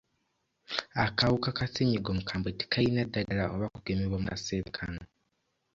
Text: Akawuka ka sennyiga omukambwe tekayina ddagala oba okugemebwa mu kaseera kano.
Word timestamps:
Akawuka 1.05 1.49
ka 1.57 1.65
sennyiga 1.73 2.07
omukambwe 2.11 2.49
tekayina 2.59 3.01
ddagala 3.07 3.43
oba 3.53 3.65
okugemebwa 3.69 4.17
mu 4.21 4.27
kaseera 4.31 4.69
kano. 4.77 5.03